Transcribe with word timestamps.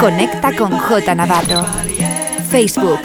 Conecta 0.00 0.54
con 0.56 0.70
J 0.78 1.14
Navarro. 1.14 1.66
Facebook, 2.50 3.00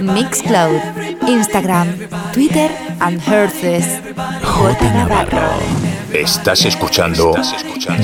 Mixcloud, 0.00 0.80
Instagram, 1.26 1.88
Twitter 2.32 2.70
and 3.00 3.20
Herces. 3.20 4.00
J 4.42 4.90
Navarro. 4.94 5.88
Estás 6.12 6.64
escuchando 6.64 7.34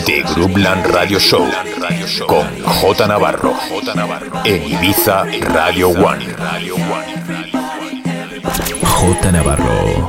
The 0.04 0.22
Groupland 0.34 0.86
Radio 0.86 1.18
Show 1.18 1.46
con 2.26 2.46
J 2.62 3.06
Navarro 3.06 3.54
en 4.44 4.62
Ibiza 4.62 5.24
Radio 5.40 5.88
One. 5.88 6.26
J 8.82 9.32
Navarro, 9.32 10.08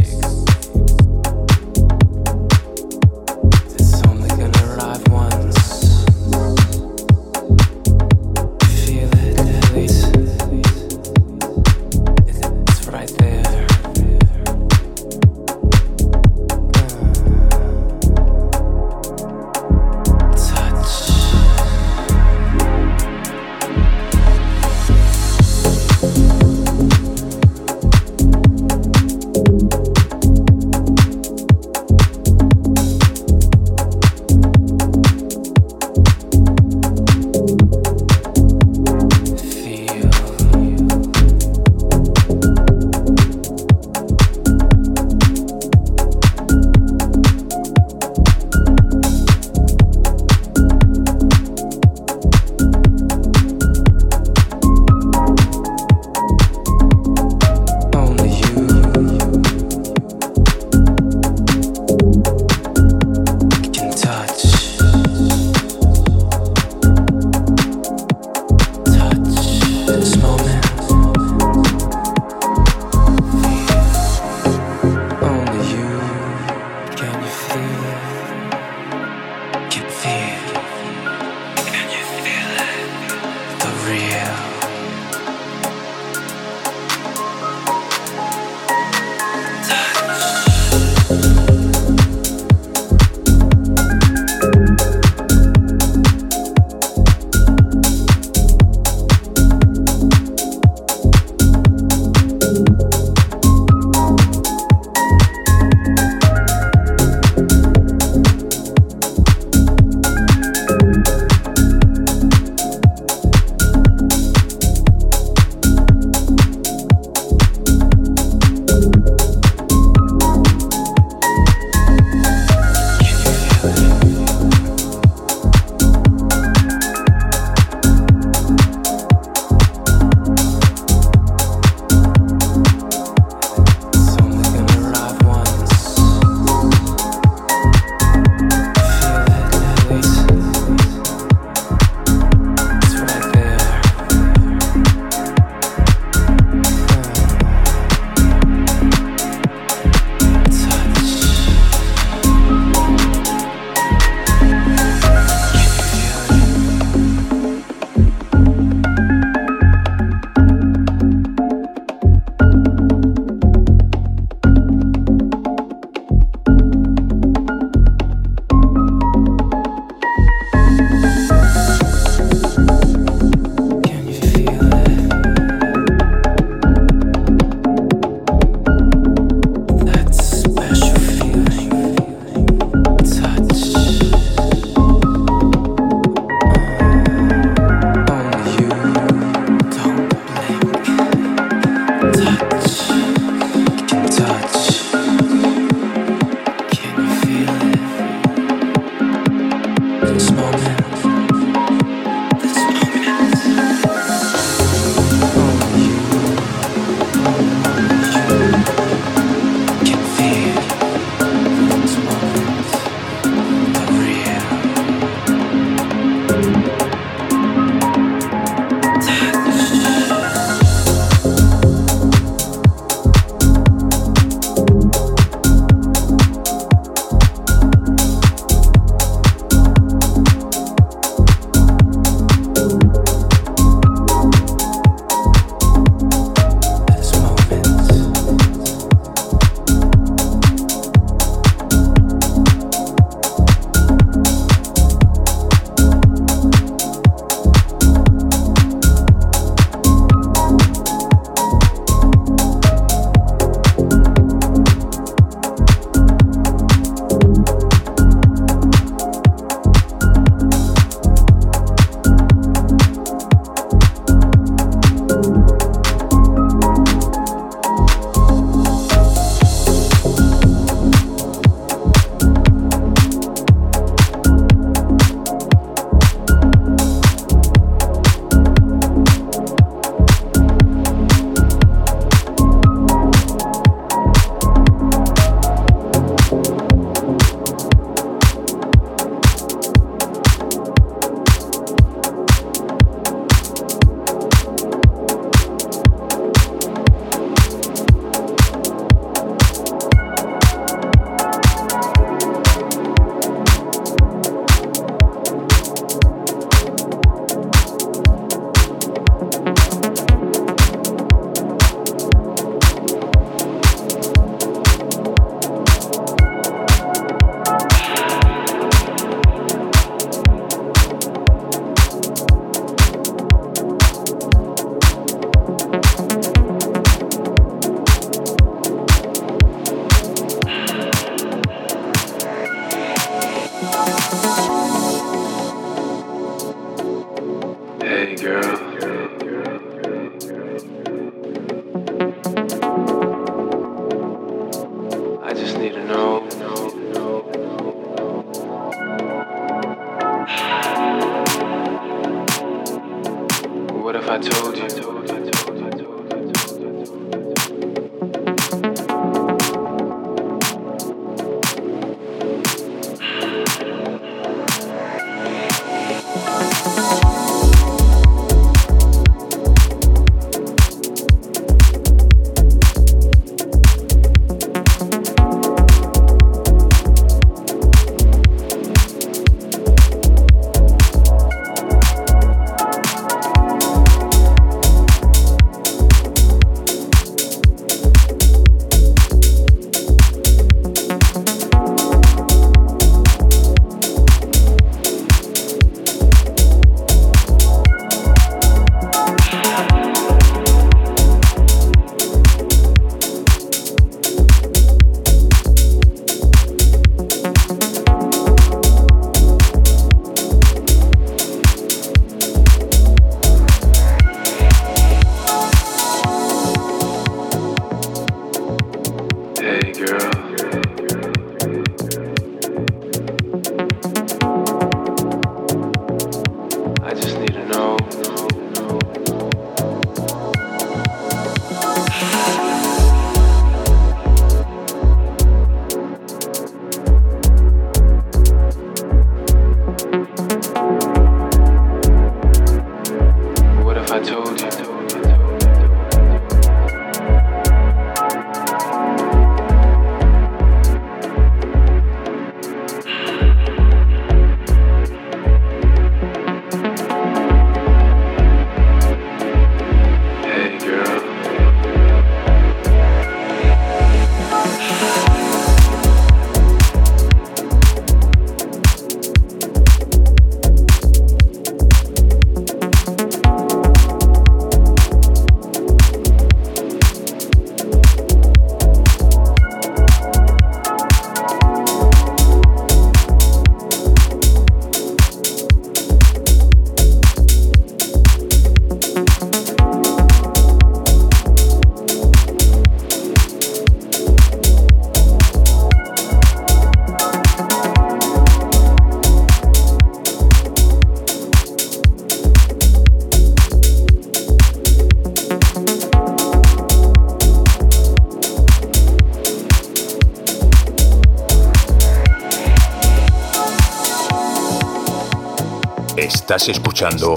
Escuchando 516.81 517.13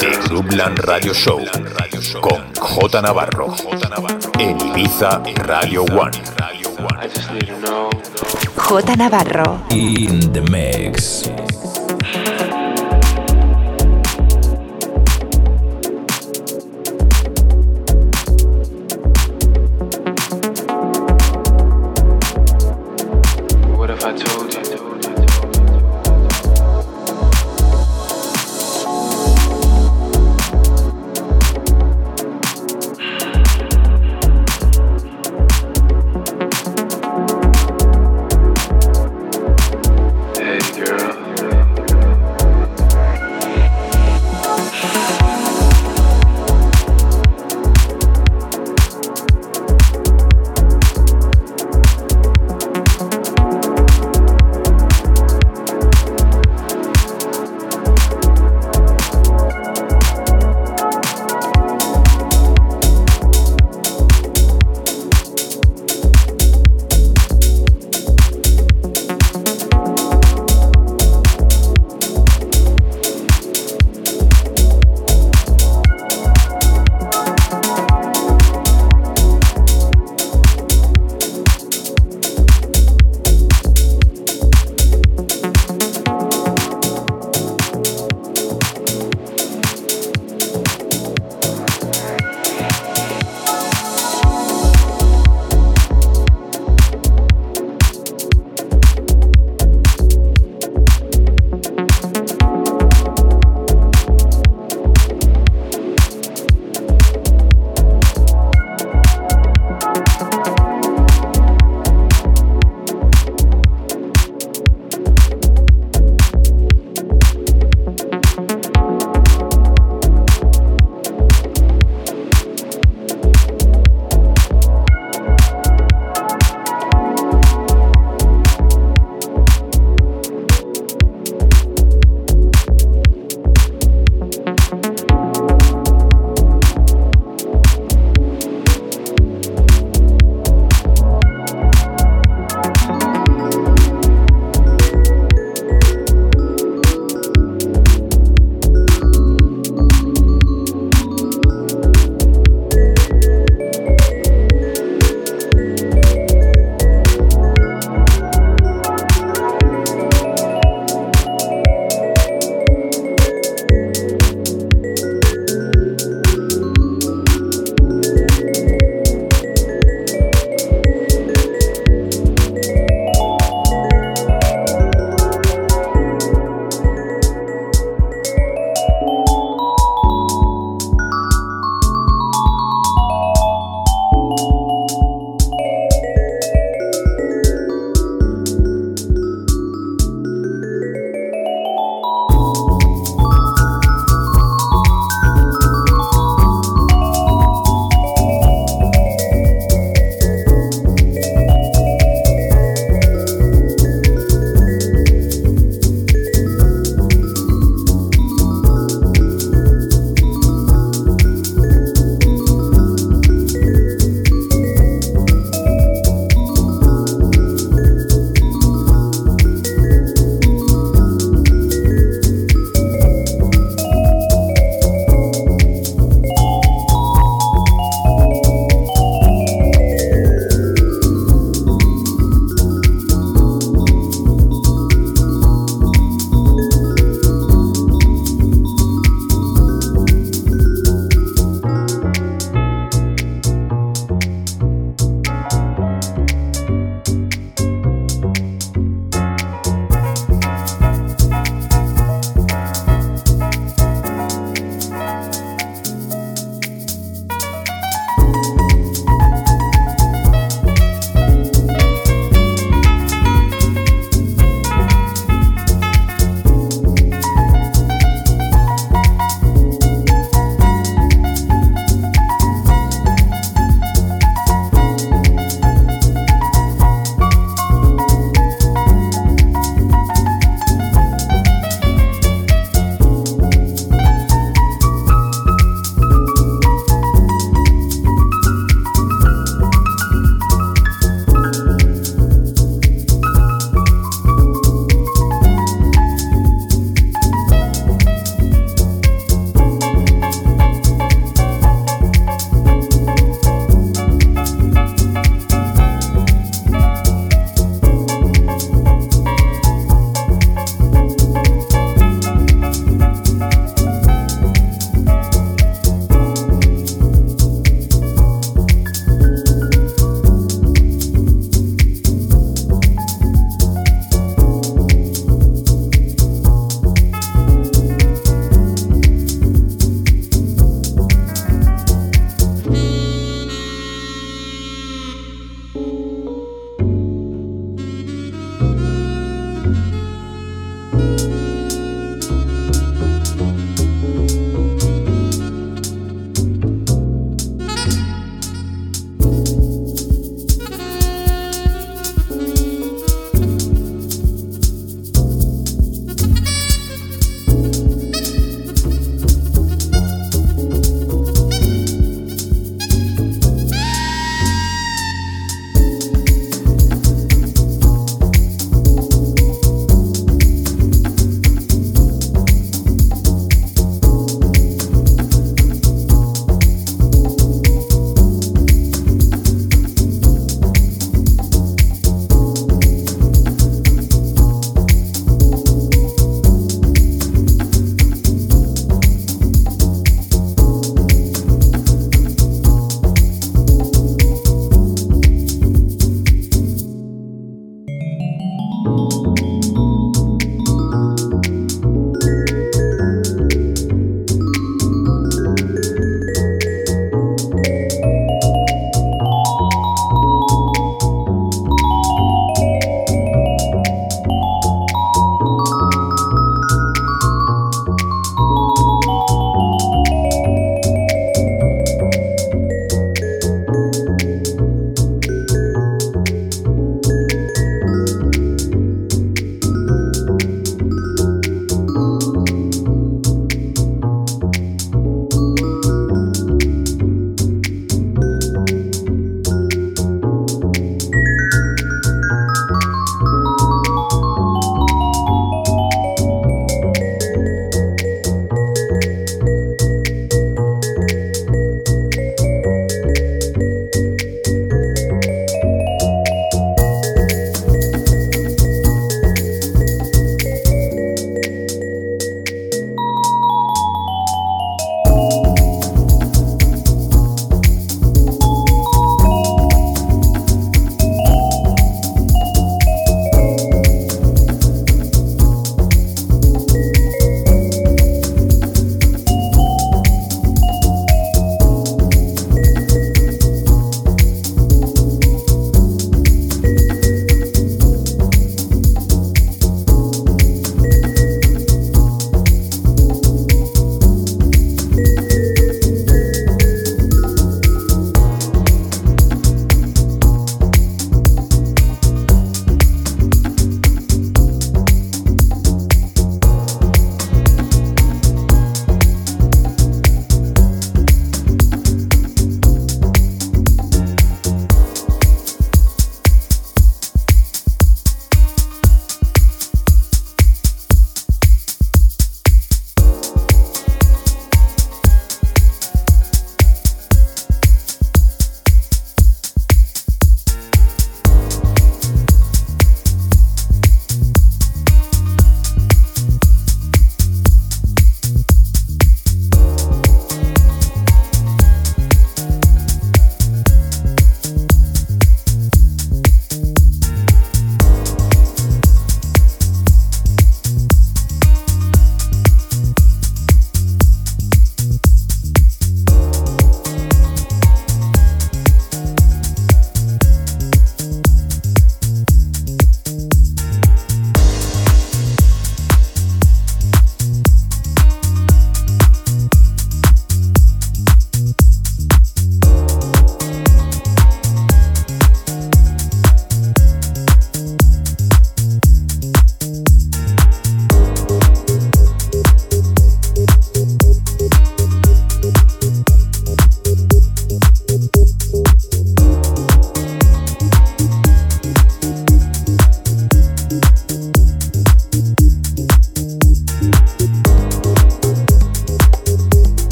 The 0.00 0.18
Groupland 0.28 0.78
Radio 0.80 1.12
Show 1.12 1.44
con 2.20 2.54
J 2.58 3.02
Navarro 3.02 3.54
en 4.38 4.58
Ibiza 4.60 5.22
Radio 5.34 5.82
One. 5.84 6.10
J 8.56 8.96
Navarro. 8.96 9.60
In 9.70 10.32
the 10.32 10.40
mix. 10.40 11.27